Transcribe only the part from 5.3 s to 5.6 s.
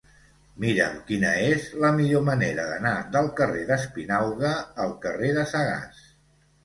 de